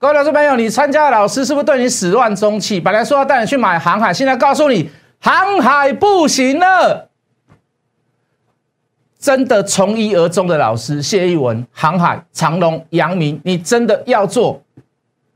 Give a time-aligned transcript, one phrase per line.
[0.00, 2.80] 各位老师朋友，你参加的老师是不是对你始乱终弃？
[2.80, 4.88] 本来说要带你去买航海，现在告诉你
[5.20, 7.10] 航海不行了。
[9.18, 14.62] 真的从一而终的老师谢一文，航海、长隆、阳明，你真的要做，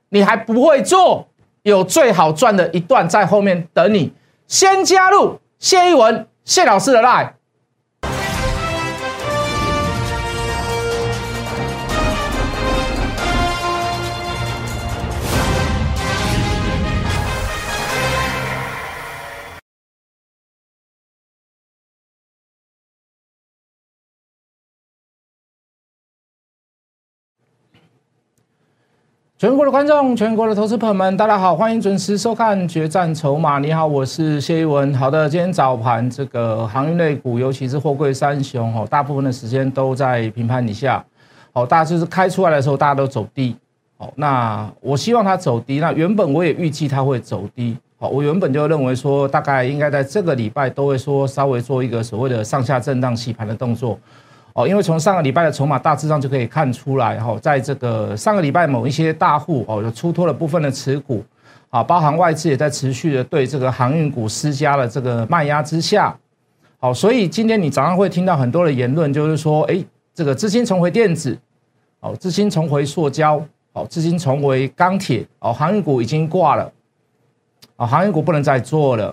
[0.09, 1.29] 你还不会做，
[1.65, 4.15] 有最好赚的一段在后面等你。
[4.47, 7.33] 先加入谢一文谢老师的 line。
[29.45, 33.59] 全国的观众，全国的投资朋友们，大家好，欢迎准时收看《决战筹码》。
[33.61, 34.95] 你好，我是谢一文。
[34.95, 41.05] 好的，今天早盘这个航运类股，尤其是货柜三雄哦，大部分的时间都在平盘以下。
[41.53, 43.55] 哦，大家就是开出来的时候，大家都走低。
[43.99, 45.79] 哦，那我希望它走低。
[45.79, 47.77] 那原本我也预计它会走低。
[47.99, 53.99] 好，我原本就认为说，大概应该在这个礼拜都会说稍微做一个所谓的上下震荡洗盘的动作。
[54.55, 61.25] 哦，因为从上个礼拜的筹码大致上就可以看出来，哈，在这个上个礼拜某一些大户哦，就出脱了部分的持股，
[61.71, 66.17] 啊，包含外资也在持续的对这个航运股施加了这个卖压之下，
[66.79, 71.37] 好，所以今天你早上会听到很多的言论，就是说，哎，这个资金重回电子，
[71.99, 76.71] 哦，资金重回塑胶，哦，资金重回钢铁，哦，航运股已经挂了，
[77.75, 79.13] 哦，航运股不能再做了。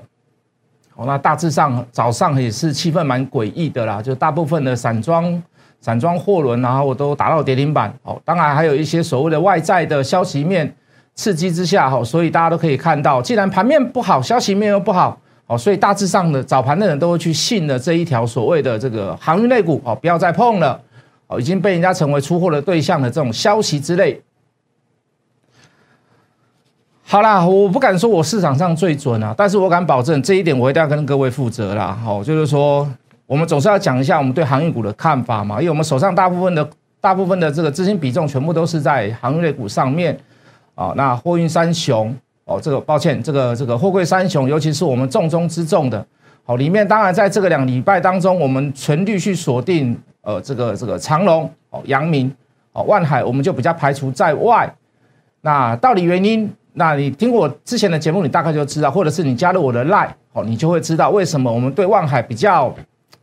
[0.95, 5.41] 哦，那大致上早上也是气氛蛮诡异的啦，就大部分的散装
[5.79, 7.91] 散装货轮，然后我都达到跌停板。
[8.03, 10.71] 哦，当然还有一些所谓的外在的消息面
[11.15, 15.17] 刺激之下，哈，所以大家都可以看到，既然盘面不好，消息面又不好，
[15.47, 20.79] 哦，所以大致上的早盘的人都会去信了这一条所谓的这个航运类股，哦，不要再碰了，
[21.27, 24.21] 哦，已经被人家成为出货的对象的这种消息之类。
[27.11, 31.91] 好啦，我不敢说我市场上最准啊，但是我敢保证这一点，我一定要跟各位负责啦。
[32.01, 32.89] 好，就是说，
[33.27, 36.65] 我们总是要讲一下我们对航运股的看法嘛，因为我们手上大部分的
[37.01, 40.17] 大部分的这个资金比重全部都是在航运类股上面
[40.73, 40.93] 啊。
[40.95, 46.05] 那货运三雄哦，这个抱歉，这个这个货柜三雄，尤其是我们重中之重的，
[46.45, 52.33] 好，里面当然在这个两礼拜当中，我们全力去锁定呃这个这个长隆哦、阳明
[52.71, 54.73] 哦、万海，我们就比较排除在外。
[55.41, 56.49] 那到底原因？
[56.73, 62.73] 那你听我之前的节目，你大概就知道，或者是你加入我的 Line，哦，你就会知道为什么我们对万海比较，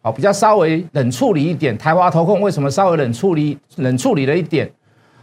[0.02, 1.76] 哦，比较稍微冷处理一点。
[1.78, 4.70] 台华投控为什么稍微冷处理冷处理了一点？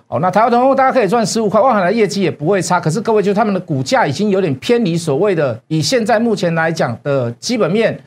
[0.08, 2.80] 哦，那台华投控大家可以赚十五块，万海的业绩也不会差。
[2.80, 8.00] 可是各位，就他们的股价已经有点偏离所谓的以现在目前来讲的基本面。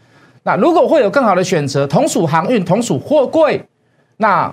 [0.43, 3.62] 那如果会有更好的选择，同属航运，同属货柜，
[4.17, 4.53] 那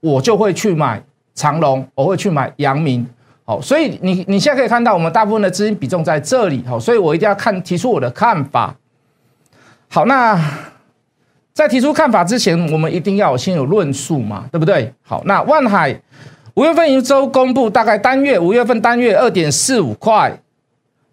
[0.00, 1.02] 我就会去买
[1.34, 3.06] 长隆，我会去买阳明。
[3.46, 6.64] 好，所以你你现在可以看到，我们大部分的资金比重在这里。
[6.66, 8.74] 好，所以我一定要看提出我的看法。
[9.90, 10.34] 好，那
[11.52, 14.90] 在提出看法之前，我们一定要先有论述嘛，对不对？
[15.02, 15.94] 好，那万海
[16.54, 20.34] 五月份一周公布，大概单月五月份单月二点四五块。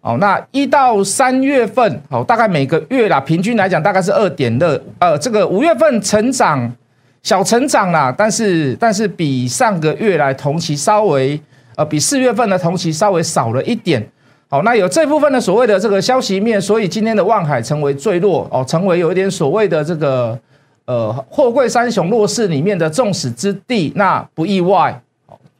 [0.00, 4.82] 哦，那一到三月份，好，大概每个月啦，平均来讲大概是二点二。
[5.00, 6.74] 呃，这个五月份成长
[7.22, 11.38] 小成长啦，但是但是比上个月来同期稍微。
[11.76, 14.06] 呃，比四月份的同期稍微少了一点，
[14.48, 20.38] 好，那有这部分的所谓的这个消息面，所以今天的万海成为最弱哦，成为有一点所谓的这个
[20.84, 25.00] 呃货柜三雄弱势里面的众矢之的，那不意外，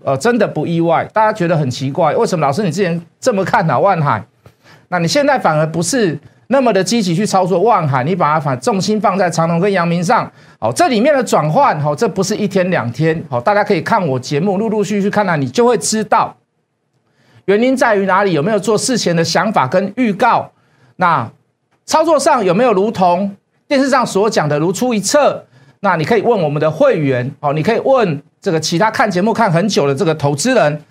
[0.04, 1.08] 呃，真的不意外。
[1.12, 4.24] 大家觉得很奇怪，为什么老师你之前这么看好万海，
[4.88, 6.18] 那你现在反而不是？
[6.52, 10.30] 那么的积极去操作万海，你把它反重心放在长隆跟阳明上，
[10.60, 16.36] 好，这里面的转换，好，这不是一天两天，好，大家可以看我节目，陆陆续续看到，你就会知道
[17.46, 20.52] 原因在于哪里，有没有做事前的想法跟预告，
[20.96, 21.26] 那
[21.86, 23.34] 操作上有没有如同
[23.66, 25.46] 电视上所讲的如出一辙？
[25.80, 30.82] 那你可以问我们的会员，好，你可以问这个其他看节目看很久的这个投资人，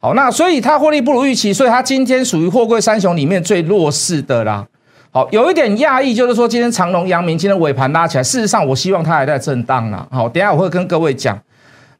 [0.00, 4.66] 好，那所以他获利不如预期，所以他今天属于货柜三雄里面最弱势的啦。
[5.14, 10.06] 好，有一点讶异，就是说今天长隆、阳明今天尾盘拉起来，事实上我希望它还在震荡呢。
[10.10, 11.38] 好，等下我会跟各位讲。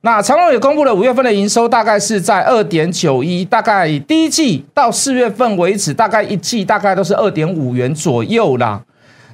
[0.00, 8.80] 那长隆也公布了五月份的营收，大概是在二点九一，大概第一季到四月份为止，大概一季大概都是二点五元左右啦。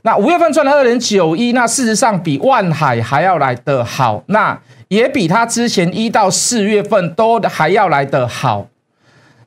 [0.03, 4.59] 那五月份赚了二点九一，那事实上比万海还要来得好，那
[4.89, 8.67] 也比它之前一到四月份都还要来得好。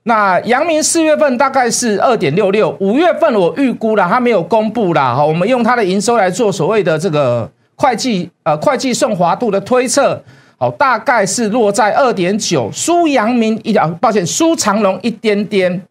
[0.04, 5.14] 那阳明四月份大概是二点六六，五月份我预估了，它没有公布啦。
[5.14, 10.20] 哈，我们用它的营收来做所谓的这个会计呃会计顺滑度的推测，
[10.58, 15.84] 好，大概是落在二点九，输阳明一点，抱歉，输长隆一点点。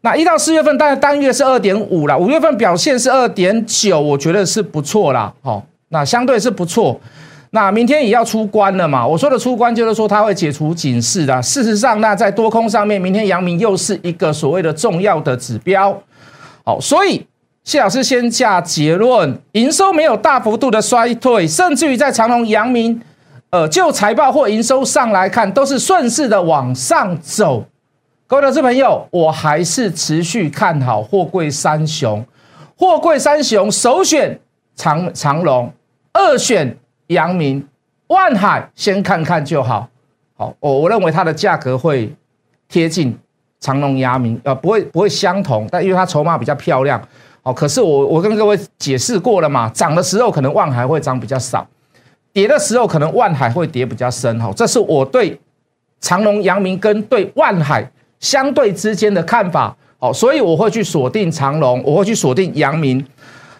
[0.00, 5.32] 那一到四月份，大概单月是二点五了，五月份表现是二点九，我觉得是不错啦。
[5.42, 7.00] 好，那相对是不错。
[7.50, 9.06] 那明天也要出关了嘛？
[9.06, 11.42] 我说的出关就是说它会解除警示的。
[11.42, 15.98] 事实上，那在多空上面，明天阳明又是一个所谓的重要的指标。
[16.62, 17.26] 好，所以
[17.64, 23.00] 谢老师先下结论：营收没有大幅度的衰退，甚至于在长隆、阳明，
[23.48, 27.64] 呃，就财报或营收上来看，都是顺势的往上走。
[28.26, 32.22] 各位投资朋友，我还是持续看好货柜三雄。
[32.76, 34.38] 货柜三雄首选
[34.76, 35.72] 长长隆，
[36.12, 36.76] 二选。
[37.08, 37.66] 阳明、
[38.06, 39.88] 万海，先看看就好。
[40.36, 42.10] 好，我我认为它的价格会
[42.68, 43.16] 贴近
[43.60, 47.02] 长隆、阳明，呃，不会不会相同，但因为它筹码比较漂亮。
[47.42, 51.66] 好，可是我我跟各位解释过了嘛，涨的时候可能万海会涨比较少，
[52.32, 54.38] 跌的时候可能万海会跌比较深。
[54.40, 55.38] 好，这是我对
[56.00, 57.90] 长隆、阳明跟对万海
[58.20, 59.74] 相对之间的看法。
[59.98, 63.04] 好，所以我会去锁定长隆，我会去锁定阳明。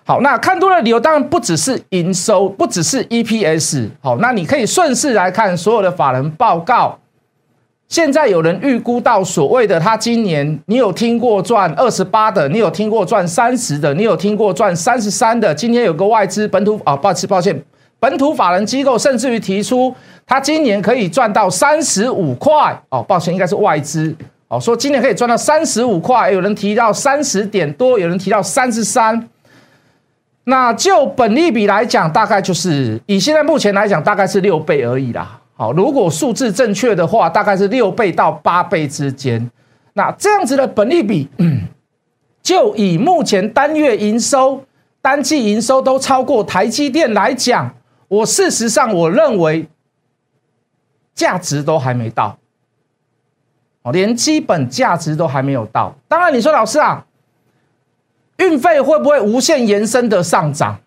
[0.08, 3.90] 好，那看多的理由当然不只是营收，不只是 EPS。
[4.00, 6.98] 好，那你可以顺势来看所有的法人报告。
[7.88, 15.54] 现在有人预估到所谓的他今年，你有听过赚二十八的，你有听过赚三十的，你有听过赚三十三的。
[15.54, 17.62] 今天有个外资本土啊，抱歉抱歉，
[18.00, 19.94] 本土法人机构甚至于提出，
[20.26, 22.82] 他今年可以赚到三十五块。
[22.88, 24.16] 哦，抱歉，应该是外资。
[24.48, 26.32] 哦，说今年可以赚到三十五块。
[26.32, 29.28] 有人提到三十点多，有人提到三十三。
[30.48, 35.38] 那就本利比来讲，大概就是以现在目前来讲，大概是六倍而已啦。
[35.54, 39.50] 好，如果数字正确的话，大概是六倍到八倍之间。
[39.92, 41.28] 那这样子的本利比，
[42.42, 44.64] 就以目前单月营收、
[45.02, 47.70] 单季营收都超过台积电来讲，
[48.08, 49.68] 我事实上我认为
[51.14, 52.38] 价值都还没到，
[53.82, 55.94] 哦，连基本价值都还没有到。
[56.08, 57.04] 当然，你说老师啊。
[58.38, 60.80] 运费会不会无限延伸的上涨？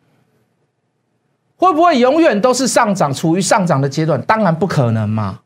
[1.58, 4.20] 会不会永远都是上涨，处于上涨的阶段？
[4.24, 5.42] 当然不可能嘛。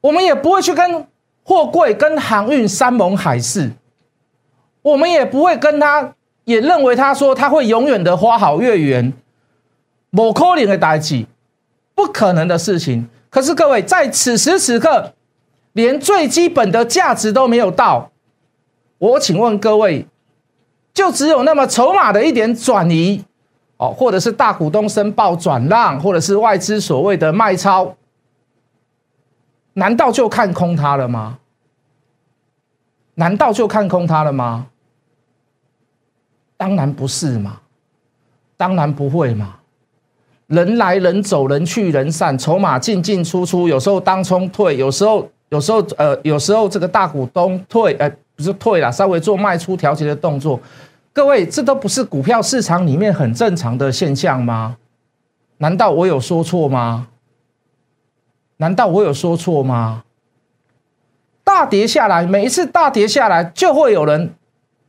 [0.00, 1.06] 我们也不会去跟
[1.42, 3.72] 货柜、跟航运山盟海誓，
[4.82, 6.14] 我们也不会跟他，
[6.44, 9.12] 也认为他说他会永远的花好月圆。
[10.10, 11.26] 某可能的代际，
[11.94, 13.08] 不可能的事情。
[13.28, 15.12] 可是各位，在此时此刻，
[15.72, 18.12] 连最基本的价值都没有到，
[18.98, 20.06] 我请问各位。
[20.94, 23.24] 就只有那么筹码的一点转移，
[23.78, 27.96] 哦，或者是大股东申报转让，或者是外资所谓的卖超，
[29.72, 31.38] 难道就看空它了吗？
[33.16, 34.68] 难道就看空它了吗？
[36.56, 37.58] 当然不是嘛，
[38.56, 39.56] 当然不会嘛。
[40.46, 48.08] 人来人走，人去人散，筹码进进出出，有时候当冲退，有时候有时候呃，有时候这个大股东退，呃。
[48.36, 50.60] 不是退了，稍微做卖出调节的动作。
[51.12, 54.76] 各位，这都不是股票市场里面很正常的现象吗？
[55.58, 57.06] 难道我有说错吗？
[58.56, 60.02] 难道我有说错吗？
[61.44, 64.34] 大跌下来，每一次大跌下来，就会有人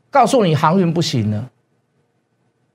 [0.09, 1.49] 告诉你航运不行了。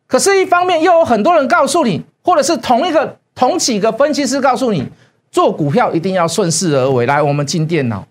[0.07, 4.89] 可是，一方面又有很多人告诉你，或者是同一个同几个分析师告诉你，
[5.33, 7.07] 做股票一定要顺势而为。
[7.07, 8.07] 来，我们进电脑，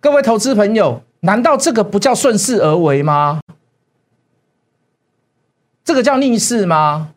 [0.00, 1.00] 各位投资朋友。
[1.22, 3.40] 难道这个不叫顺势而为吗？
[5.84, 7.10] 这个叫逆势吗？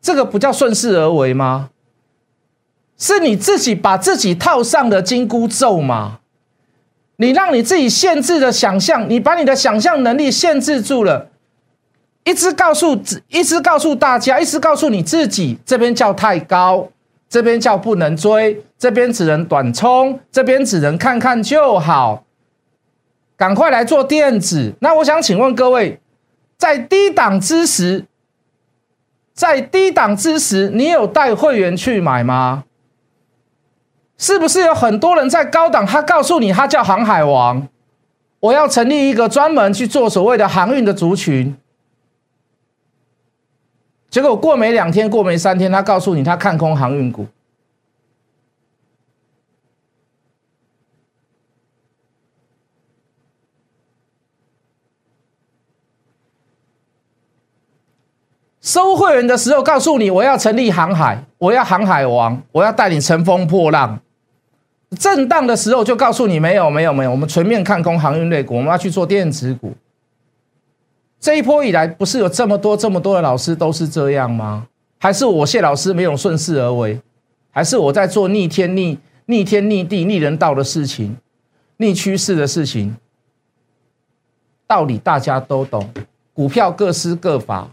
[0.00, 1.70] 这个不叫顺势而为吗？
[2.98, 6.20] 是你自己把自己套上的金箍咒吗？
[7.16, 11.28] 你让你自己限制的想象，你把你的想象能力限制住了，
[12.24, 16.88] 一直告诉一直告诉大家，一直告诉你自己，这边叫太高，
[17.28, 22.24] 这边叫不能追，这边只能短冲，这边只能看看就好。
[23.42, 24.72] 赶快来做电子。
[24.78, 25.98] 那我想请问各位，
[26.56, 28.04] 在低档之时，
[29.34, 32.62] 在低档之时，你有带会员去买吗？
[34.16, 35.84] 是不是有很多人在高档？
[35.84, 37.66] 他告诉你，他叫航海王，
[38.38, 41.56] 我要成立一个专门去做所谓的航运的族群。
[44.08, 47.26] 结果过没两天，过没三天，他告诉你，他看空航运股。
[58.62, 64.00] 收会员的时候，告诉你我要成立航海，我要航海王，我要带你乘风破浪。
[64.98, 69.72] 震荡的时候就告诉你没有没有没有，我们全面看空航运类股，我们要去做电子股。
[71.18, 74.68] 这一波以来，不是有这么多这么多的老师都是这样吗？
[74.98, 77.00] 还是我谢老师没有顺势而为？
[77.50, 81.16] 还是我在做逆天逆逆天逆地逆人道的事情，
[81.78, 82.94] 逆趋势的事情？
[84.68, 85.90] 道理大家都懂，
[86.32, 87.68] 股票各施各法。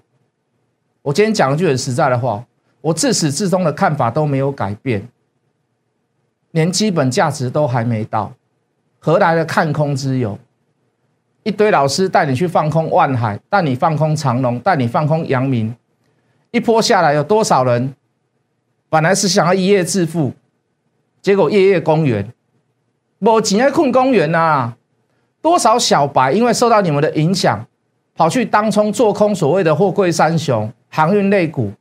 [1.02, 2.44] 我今天讲一句很实在的话，
[2.82, 5.08] 我自始至终的看法都没有改变，
[6.52, 8.34] 连基本价值都还没到，
[9.00, 10.38] 何来的看空之有？
[11.44, 15.74] 一堆老师带你去放空万海，带你放空长隆，带你放空阳明，
[16.52, 17.96] 一波下来有多少人？
[18.90, 20.34] 本来是想要一夜致富，
[21.22, 22.34] 结果夜夜公园，
[23.20, 24.74] 无钱爱困公园呐！
[25.42, 27.66] 多少小白因为受到你们的影响，
[28.16, 31.72] 跑去当冲做空所谓的货柜三雄、航运类股，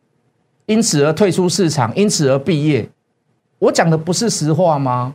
[0.67, 2.89] 因此而退出市场，因此而毕业。
[3.59, 5.15] 我讲的不是实话吗？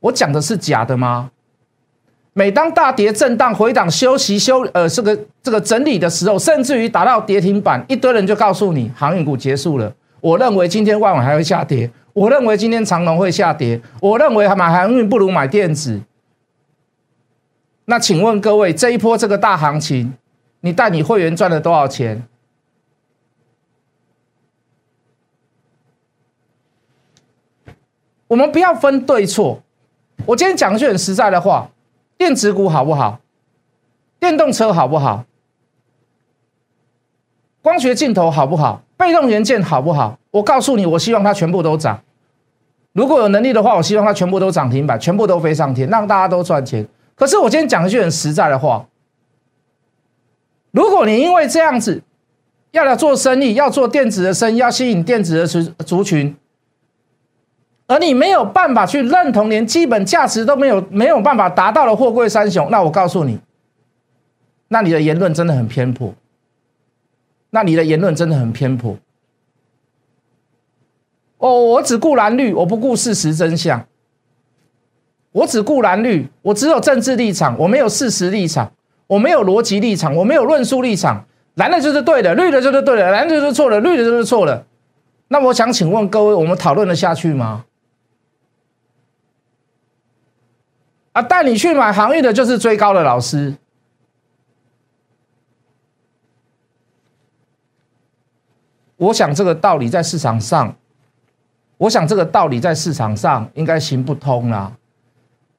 [0.00, 1.30] 我讲的是假的吗？
[2.32, 9.92] 每当大跌、震荡、回档、休息、休呃这个这个整理的时候，甚至于达到跌停板，一堆人就告诉你航运股结束了。
[10.22, 16.00] 我认为今天万晚还会下跌，我认为今天长隆会下跌，我认为买航运不如买电子。
[17.84, 20.14] 那请问各位，这一波这个大行情，
[20.60, 22.26] 你带你会员赚了多少钱？
[28.28, 29.60] 我们不要分对错，
[30.24, 31.68] 我今天讲一句很实在的话：
[32.18, 33.20] 电子股好不好？
[34.18, 35.24] 电动车好不好？
[37.62, 38.82] 光学镜头好不好？
[38.96, 40.18] 被动元件好不好？
[40.30, 42.02] 我告诉你，我希望它全部都涨。
[42.92, 46.86] 如果有能力的话，我希望它全部都涨停板，全部都飞上天，让大家都赚钱。
[47.14, 48.86] 可是我今天讲一句很实在的话：
[50.70, 52.02] 如果你因为这样子
[52.70, 56.34] 要来做生意，要做电子的生意，要吸引电子的族族群，
[57.86, 63.38] 而你没有办法去认同，连基本价值都没有，没有办法达到的货柜三雄，那我告诉你，
[64.68, 66.12] 那你的言论真的很偏颇。
[67.50, 68.96] 那你的言论真的很偏颇。
[71.38, 73.86] 哦，我只顾蓝绿，我不顾事实真相。
[75.32, 78.72] 我只顾蓝绿，我只有政治立场，我没有事实立场，
[79.06, 81.24] 我没有逻辑立场，我没有论述立场。
[81.54, 84.64] 蓝的就是对的，绿的就是对的，蓝的就是错的，绿的就是错的。
[85.28, 87.64] 那我想请问各位，我们讨论的下去吗？
[91.16, 93.56] 啊，带你去买航运的就是追高的老师。
[98.98, 100.76] 我想这个道理在市场上，
[101.78, 104.76] 我想这个道理在市场上应该行不通啦。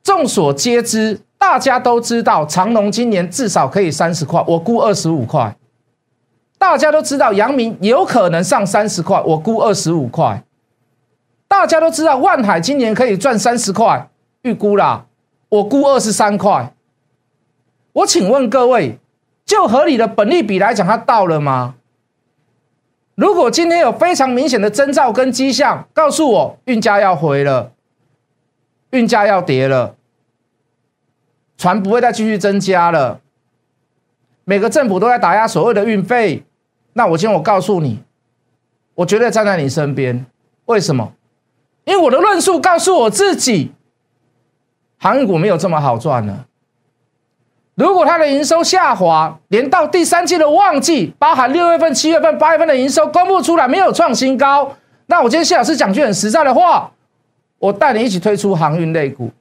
[0.04, 5.58] 众所皆知，大家都知道长隆今年至少可以三十块，我估二十五块。
[6.60, 10.44] 大家都知道阳明有可能上三十块，我估二十五块。
[11.48, 14.08] 大家都知道万海今年可以赚三十块，
[14.44, 15.07] 预估啦，
[15.50, 16.74] 我估二十三块。
[17.94, 19.00] 我请问各位，
[19.46, 21.75] 就合理的本利比来讲，它到了吗？
[23.16, 27.72] 如果今天有非常明显的征兆跟迹象，告诉我运价要回了，
[28.92, 29.96] 运价要跌了，
[31.58, 33.20] 船不会再继续增加了，
[34.44, 36.44] 每个政府都在打压所谓的运费，
[36.94, 38.04] 那我今天我告诉你，
[38.94, 40.25] 我绝对站在你身边。
[40.66, 41.13] 为什么？
[41.86, 43.72] 因为我的论述告诉我自己，
[44.98, 46.46] 航运股没有这么好赚呢。
[47.75, 54.75] 如果它的营收下滑，连到第三季的旺季，包含六月份、七月份、八月份的营收公布出来没有创新高，
[55.06, 56.92] 那我今天谢老师讲句很实在的话，
[57.60, 59.32] 我带你一起推出航运类股。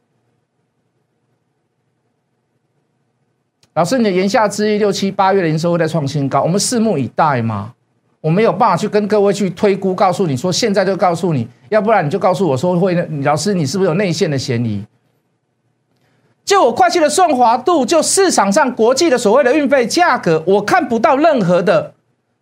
[3.72, 7.72] 老师，你的言下之意，六七八月的营收会再创新高，我们拭目以待吗？
[8.20, 14.84] 我没有办法去跟各位去推估，告诉你说现在就告诉你，要不然你就告诉我说会，老师你是不是有内线的嫌疑？
[16.46, 21.92] 就我会计的顺滑度，就市场上国际的所谓的运费价格，我看不到任何的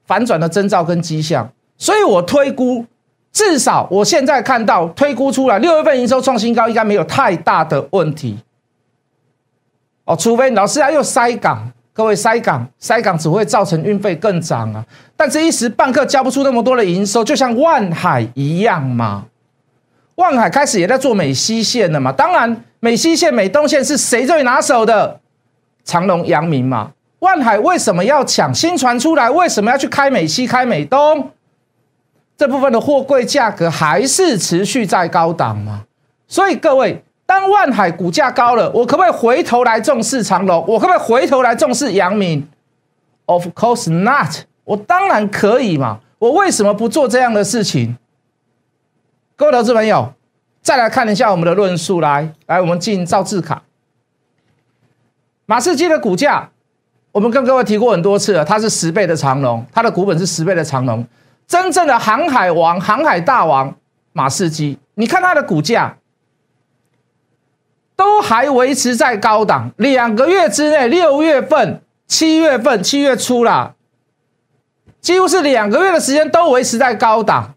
[0.06, 2.84] 反转的征兆跟迹象，所以我推估，
[3.32, 8.38] 至少我现在看到推估出来，六月份营收创新高，应该没有太大的问题。
[10.04, 14.84] 哦，除非老师要又塞港，各位塞港，塞港只会造成运费更涨啊，
[15.16, 19.24] 但是一时半刻交不出那么多的营收，就像万海一样嘛。
[20.16, 22.12] 万海开始也在做美西线了嘛？
[22.12, 25.18] 当然，美西线、美东线是谁最拿手的？
[25.84, 26.92] 长隆、阳明嘛。
[27.20, 28.52] 万海为什么要抢？
[28.52, 31.30] 新船出来，为什么要去开美西、开美东？
[32.36, 35.84] 这部分的货柜价格还是持续在高档嘛？
[36.28, 40.62] 所以各位，当万海股价高了，我可不可以回头来重视长隆？
[40.68, 42.46] 我可不可以回头来重视阳明
[43.24, 46.00] ？Of course not，我当然可以嘛。
[46.18, 47.96] 我为什么不做这样的事情？
[49.36, 50.12] 各位投资朋友，
[50.64, 52.00] 再来看一下我们的论述。
[52.00, 53.62] 来，来，我们进造字卡。
[55.44, 56.50] 马士基的股价，
[57.12, 61.06] 我们跟各位提过很多次了，它是十倍的长龙，它的股本是十倍的长龙。
[61.46, 63.76] 真正的航海王、航海大王，
[64.14, 65.98] 马士基，你看它的股价
[67.94, 73.74] 都还维持在高档，两个月之内，六月份、七月份、七月初啦，
[75.02, 77.54] 几乎是两个月的时间都维持在高档。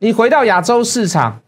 [0.00, 1.40] 你回到亚洲市场，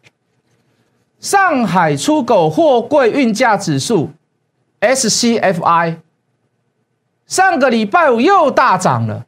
[1.20, 4.10] 上海出口货柜运价指数
[4.80, 5.98] SCFI，
[7.26, 9.26] 上个礼拜五又大涨了，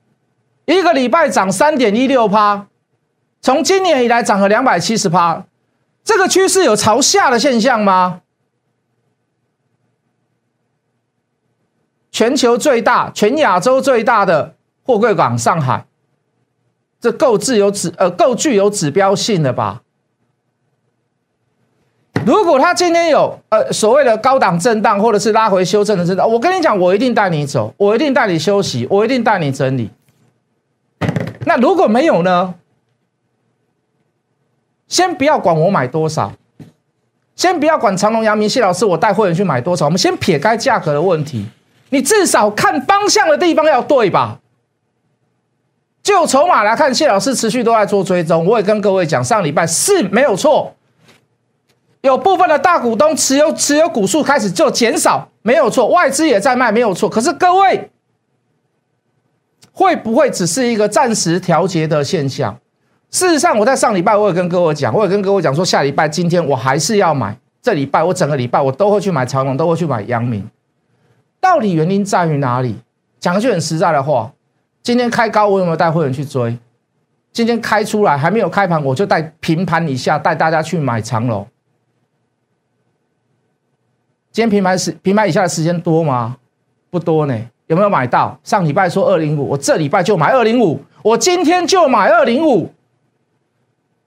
[0.64, 2.66] 一个礼拜涨三点一六趴。
[3.40, 5.44] 从今年以来涨了两百七十趴，
[6.04, 8.20] 这个趋势有朝下的现象吗？
[12.10, 15.86] 全球最大、全亚洲最大的货柜港上海，
[17.02, 19.82] 这够具有指呃够具有指标性的吧？
[22.24, 29.90] 如果他今天有呃所谓的高档震荡，或者是拉回修正的震荡，我跟你讲，我一定带你走，我一定带你休息，我一定带你整理。
[31.44, 32.54] 那如果没有呢？
[34.86, 36.32] 先不要管我买多少，
[37.34, 39.86] 先不要管长隆、阳明、谢老师，我带会员去买多少。
[39.86, 41.46] 我们先撇开价格的问题，
[41.88, 44.38] 你至少看方向的地方要对吧？
[46.02, 48.44] 就筹码来看，谢老师持续都在做追踪。
[48.44, 50.74] 我也跟各位讲，上礼拜是没有错，
[52.00, 57.08] 有部分的大股东持有持有股数开始就减少，没有错，外资也在卖，没有错。
[57.08, 57.88] 可是各位
[59.72, 62.58] 会不会只是一个暂时调节的现象？
[63.10, 67.36] 事实上，我在上礼拜我也跟各位讲，我也跟各位讲说，下礼拜今天我还是要买。
[67.62, 70.44] 这礼拜我整个礼拜我都会去买长隆，都会去买阳明。
[71.40, 72.74] 到底原因在于哪里？
[73.20, 74.32] 讲句很实在的话，
[74.82, 76.58] 今天开高，我有没有带会员去追？
[77.32, 81.46] 今天开出来还没有开盘，我就带平盘以下带大家去买长隆。
[84.30, 86.36] 今天平盘时平盘以下的时间多吗？
[86.90, 87.48] 不多呢。
[87.68, 88.38] 有没有买到？
[88.44, 92.70] 上礼拜说二零五，我这礼拜就买二零五，我今天就买二零五。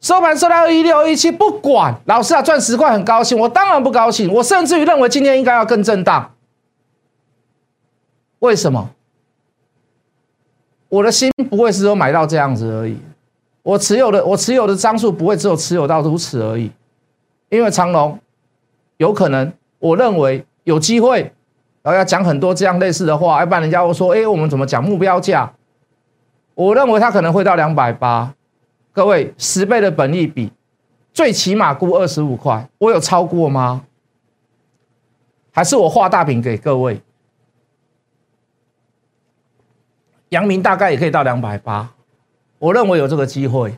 [0.02, 6.36] 收盘收到二一六二一七，不管老师啊赚十块很高兴，我当然不高兴，我甚至于认为今天应该要更震荡。
[8.40, 8.92] 为什么？
[10.96, 12.98] 我的心不会是说买到这样子而已，
[13.64, 16.72] 我持有的我持有的张数不会只有持有到如此而已，
[17.50, 18.18] 因为长隆
[18.96, 21.34] 有可能，我认为有机会，
[21.82, 25.52] 然后要讲很多这样类似的话，要不然人家会说，哎，我们怎么讲目标价？
[26.54, 28.34] 我认为它可能会到两百八。
[28.94, 30.50] 各位，十倍的本利比，
[31.12, 33.84] 最起码估二十五块，我有超过吗？
[35.52, 37.02] 还是我画大饼给各位？
[40.30, 41.92] 阳明大概也可以到两百八，
[42.60, 43.78] 我认为有这个机会，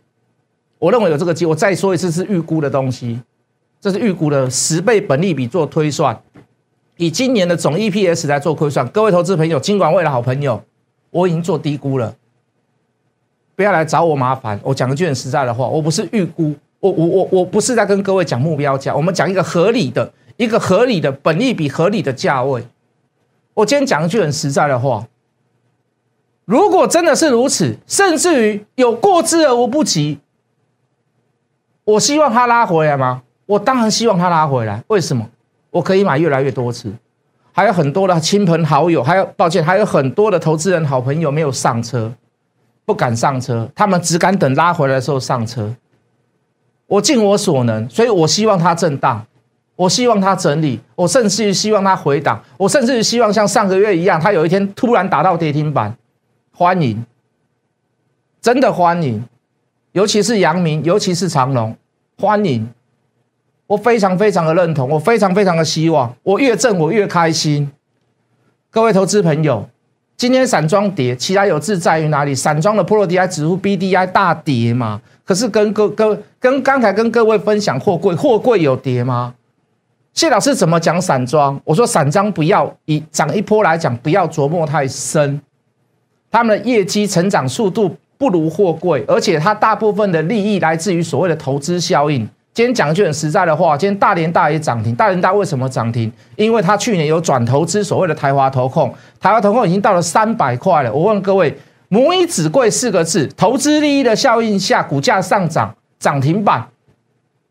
[0.80, 1.50] 我认为有这个机会。
[1.52, 3.20] 我再说一次，是预估的东西，
[3.82, 6.20] 这是预估的十倍本利比做推算，
[6.96, 8.88] 以今年的总 EPS 来做推算。
[8.88, 10.64] 各位投资朋友，尽管为了好朋友，
[11.12, 12.16] 我已经做低估了。
[13.56, 14.60] 不要来找我麻烦。
[14.64, 22.64] 我讲一句很实在的话，我不是预估，我我我我不是在跟各位讲目标价，我们讲一个合理的、一个合理的本利比合理的价位。
[23.56, 25.08] 我今天讲一句很实在的话，
[26.48, 30.18] 如果真的是如此，甚至于有过之而无不及，
[31.84, 33.22] 我希望它拉回来吗？
[33.46, 34.82] 我当然希望它拉回来。
[34.88, 35.28] 为什么？
[35.72, 36.90] 我可以买越来越多次，
[37.52, 42.14] 还有很多的亲朋好友，还有抱歉，还有很多的投资人好朋友没有上车。
[42.86, 45.76] 不敢上车，他们只敢等拉回来的时候上车。
[46.88, 49.22] 我尽我所能，所以我希望它震荡，
[49.76, 55.94] 我希望它整理，我甚至于希望它回档，我甚至于希望像上个月一样，它有一天突然打到跌停板。
[56.60, 57.06] 欢迎，
[58.42, 59.24] 真的欢迎，
[59.92, 61.78] 尤其是阳明，尤其是长隆，
[62.18, 62.68] 欢迎。
[63.68, 67.72] 我非常非常的认同，我非常非常的希望，我越挣我越开心。
[68.72, 69.70] 各位投资朋友。
[70.16, 72.34] 今天散装跌，其他有志在于哪里？
[72.34, 75.00] 散装的 Pro DI 指数 BDI 大跌嘛？
[75.24, 79.36] 可是跟各各跟刚才跟各位分享货柜，货柜有跌吗？
[80.12, 81.62] 谢老师怎么讲散装？
[81.64, 85.40] 我说散装不要以涨一波来讲，不要琢磨太深。
[86.32, 92.28] 他们的业绩成长速度不如货柜，而且它大部分的利益来自于所谓的投资效应。
[92.54, 94.96] 今天讲一句很实在的话，今天大连大也涨停。
[94.96, 96.12] 大连大为什么涨停？
[96.36, 100.92] 因为它去年有转投资所谓的台华投控，台华投控已经到了三百块了。
[100.92, 101.56] 我问各位，
[101.90, 106.68] 母以子贵四个字，投资利益的效应下，股价上涨涨停板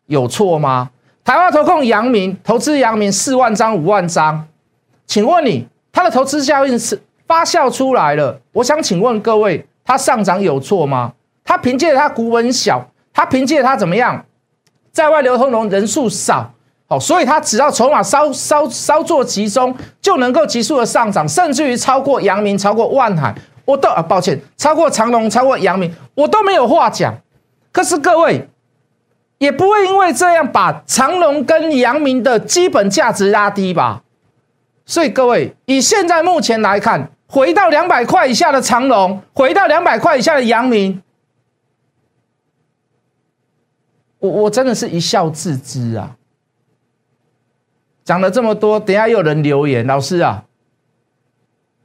[0.07, 0.91] 有错吗？
[1.25, 4.49] 台华投控阳明投资阳明四万张五万张，
[5.07, 8.41] 请问你它的投资效应是发酵出来了？
[8.53, 11.13] 我想请问各位，它上涨有错吗？
[11.45, 14.25] 它凭借它股本小，它凭借它怎么样？
[14.93, 16.53] 在外流通融人数少，
[16.89, 23.35] 好，所以它只要筹码稍稍稍作集中，就能够急速的上涨，甚至于超过阳明，超过万海，
[23.65, 27.15] 我都啊，抱歉，超过长隆，超过阳明，我都没有话讲。
[27.73, 28.49] 可是各位，
[29.39, 34.03] 也不会因为这样把长隆跟阳明的基本价值拉低吧。
[34.87, 41.03] 所以各位，以现在目前来看，回到两百块以下的长隆，回到两百块以下的阳明，
[44.19, 46.17] 我我真的是一笑置之啊。
[48.05, 50.45] 讲了这么多，等下又有人留言，老师啊，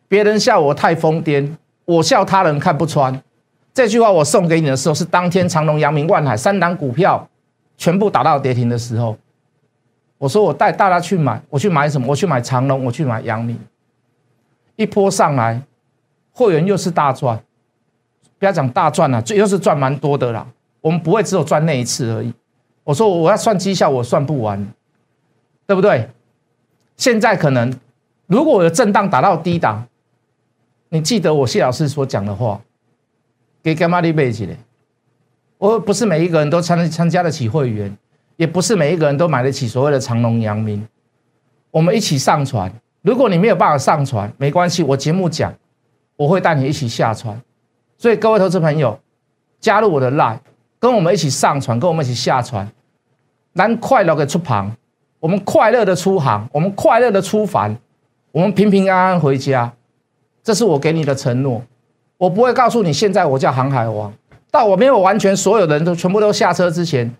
[0.07, 3.21] 别人笑我太疯癫，我笑他人看不穿。
[3.73, 7.27] 这句话我送给你的时候，是当天长隆、阳明、万海三档股票
[7.77, 9.17] 全部打到跌停的时候。
[10.19, 12.05] 我说我带大家去买，我去买什么？
[12.07, 13.59] 我去买长隆，我去买阳明。
[14.81, 15.61] 一波上来，
[16.31, 17.39] 会员又是大赚，
[18.39, 20.47] 不要讲大赚了，最又是赚蛮多的啦。
[20.81, 22.33] 我们不会只有赚那一次而已。
[22.83, 24.67] 我说我要算绩效，我算不完，
[25.67, 26.09] 对不对？
[26.97, 27.71] 现在可能
[28.25, 29.87] 如果有震荡打到低档，
[30.89, 32.59] 你记得我谢老师所讲的话。
[33.63, 34.57] 给干嘛的背起来？
[35.59, 37.95] 我不是每一个人都参参加得起会员，
[38.35, 40.87] 也不是每一个人都买得起所谓的长隆、阳明。
[41.69, 45.53] 我们一起上船，如果你没有办法上船，没关系，我节目讲，
[46.15, 47.41] 我会带你一起下船。
[47.97, 48.99] 所以各位投资朋友，
[49.59, 50.37] 加入我的 line，
[50.79, 52.67] 跟我们一起上船，跟我们一起下船，
[53.55, 54.71] 咱快乐的出航，
[55.19, 57.75] 我们快乐的出航，我们快乐的出帆，
[58.31, 59.71] 我们平平安安回家，
[60.43, 61.61] 这是我给你的承诺。
[62.17, 64.13] 我不会告诉你，现在我叫航海王，
[64.51, 67.11] 到我没有完全所有的人都全部都下车之前，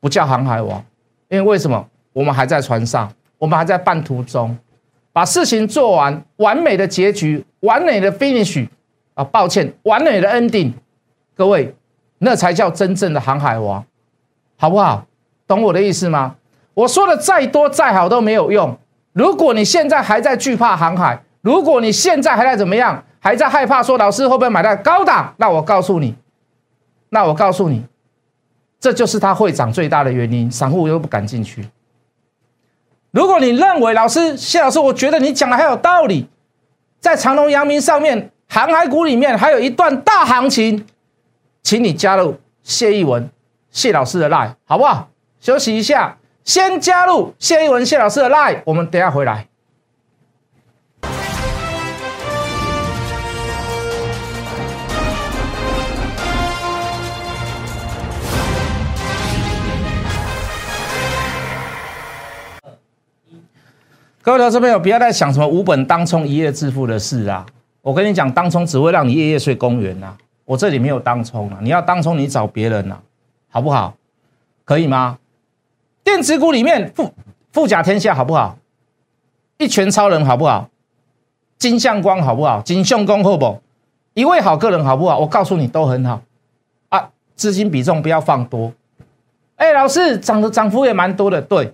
[0.00, 0.84] 不叫航海王，
[1.28, 1.88] 因为为什么？
[2.12, 3.08] 我们还在船上，
[3.38, 4.56] 我们还在半途中，
[5.18, 8.68] 把事情做完，完美的结局，完美的 finish
[9.14, 10.70] 啊，抱歉，完美的 ending，
[11.34, 11.74] 各位，
[12.18, 13.84] 那才叫真正的航海王，
[14.56, 15.04] 好不好？
[15.48, 16.36] 懂我的意思吗？
[16.72, 18.78] 我说的再多再好都没有用，
[19.12, 23.02] 如果你现在还在惧怕航海，如果你现在还在怎么样？
[23.18, 25.34] 还在害怕说老师会不会买到高档？
[25.38, 26.14] 那我告诉你，
[27.08, 27.84] 那我告诉你，
[28.78, 30.48] 这就是它会涨最大的原因。
[30.48, 31.68] 散户又不敢进去。
[33.10, 36.28] 如果你认为老师谢老师，我觉得你讲的很有道理，
[37.00, 40.86] 在长隆、阳明上面，航海股里面还有一段大行情，
[41.62, 43.28] 请你加入谢逸文
[43.70, 45.08] 谢老师的 line 好不好？
[45.40, 49.47] 休息一下，先加入谢逸文谢老师的 line，我们等下回来。
[64.28, 67.46] 各位投资朋友，不要再想什么五本当冲一夜致富的事啊！
[67.80, 70.14] 我跟你讲，当冲只会让你夜夜睡公园呐。
[70.44, 72.98] 我这里没有当冲啊，你要当冲，你找别人呐，
[73.48, 73.94] 好不好？
[74.66, 75.16] 可以吗？
[76.04, 77.10] 电子股里面富
[77.52, 78.58] 富甲天下好不好？
[79.56, 80.68] 一拳超人好不好？
[81.56, 82.60] 金相光好不好？
[82.60, 83.62] 金相公好不？
[84.12, 85.18] 一位好个人好不好？
[85.20, 86.20] 我告诉你都很好
[86.90, 88.70] 啊，资金比重不要放多。
[89.56, 91.72] 哎，老师涨的涨幅也蛮多的，对。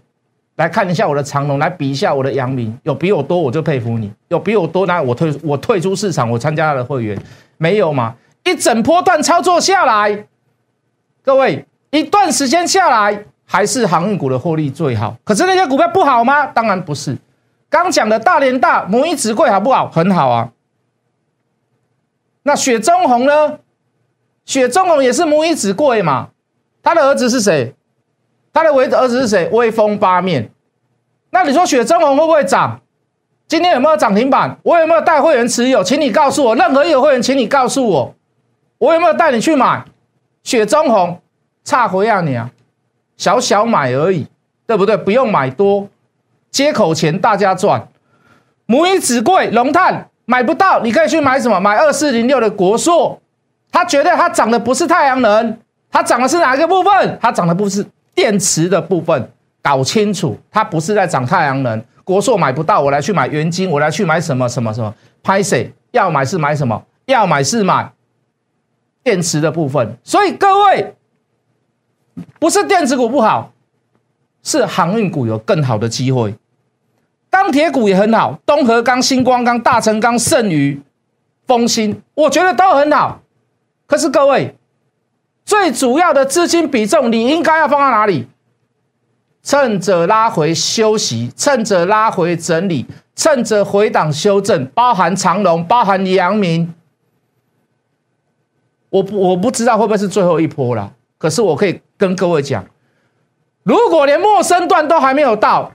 [0.56, 7.20] 来看一下我的长龙，来比一下我的阳明，有比我多我就佩服你，有比我多那我退我退出市场，我参加他的会员，
[7.56, 8.14] 没有嘛？
[8.44, 10.26] 一整波段操作下来，
[11.22, 15.16] 各位一段时间下来，还是航运股的获利最好。
[15.24, 16.46] 可是那些股票不好吗？
[16.46, 17.16] 当然不是。
[17.68, 19.90] 刚讲的大连大母以子贵好不好？
[19.90, 20.52] 很好啊。
[22.44, 23.58] 那雪中红呢？
[24.44, 26.28] 雪中红也是母以子贵嘛？
[26.82, 27.74] 他的儿子是谁？
[28.54, 29.48] 他的唯儿子是谁？
[29.52, 30.48] 威风八面。
[31.30, 32.80] 那你说雪中红会不会涨？
[33.48, 34.56] 今天有没有涨停板？
[34.62, 35.82] 我有没有带会员持有？
[35.82, 38.14] 请你告诉我，任何一个会员，请你告诉我，
[38.78, 39.84] 我有没有带你去买
[40.44, 41.20] 雪中红？
[41.64, 42.50] 差回啊你啊，
[43.16, 44.26] 小小买而已，
[44.66, 44.96] 对不对？
[44.96, 45.88] 不用买多，
[46.50, 47.88] 接口钱大家赚。
[48.66, 51.58] 母以子贵，龙炭买不到，你可以去买什么？
[51.58, 53.20] 买二四零六的国硕，
[53.72, 55.58] 它绝对它涨的不是太阳能，
[55.90, 57.18] 它涨的是哪一个部分？
[57.20, 57.84] 它涨的不是。
[58.14, 59.30] 电池的部分
[59.62, 61.84] 搞清楚，它不是在涨太阳能。
[62.04, 64.94] 国硕买不到，我来去买元晶，我来去买什么什么什么？
[65.22, 66.84] 拍谁要买是买什么？
[67.06, 67.90] 要买是买
[69.02, 69.96] 电池的部分。
[70.04, 70.94] 所以各位，
[72.38, 73.52] 不是电子股不好，
[74.42, 76.34] 是航运股有更好的机会。
[77.30, 80.80] 钢铁股也很好，东河钢、星光钢、大成钢、盛宇、
[81.46, 83.22] 丰兴，我觉得都很好。
[83.86, 84.54] 可是各位。
[85.44, 88.26] 最主要的资金比重，你应该要放在哪里？
[89.42, 96.74] 趁着拉回休息，趁着拉回整理，趁着回档修正，包含长隆，包含阳明。
[98.88, 102.64] 我不我不知道会不会是最后一波了，可是我可以跟各位讲，
[103.64, 105.72] 如果连陌生段都还没有到，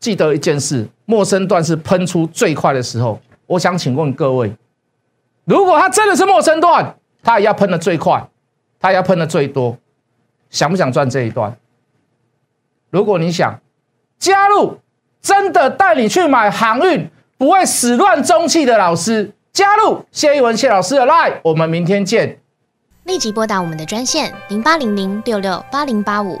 [0.00, 3.20] 记得一件事：陌生段是喷出最快的时候。
[3.46, 4.50] 我想请问各位，
[5.44, 8.26] 如果它真的是陌生段，它也要喷的最快。
[8.82, 9.78] 它要喷的最多，
[10.50, 11.56] 想不想赚这一段？
[12.90, 13.60] 如果你想
[14.18, 14.80] 加入，
[15.22, 22.40] 真的带你去买航运，不会始乱终弃的老师，加入谢一文谢老师的 line，我们明天见。
[23.04, 26.40] 立即拨打我们的专线零八零零六六八零八五